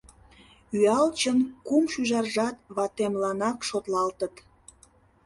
Ӱялчын 0.75 1.39
кум 1.67 1.83
шӱжаржат 1.93 2.55
ватемланак 2.75 3.57
шотлалтыт. 3.69 4.35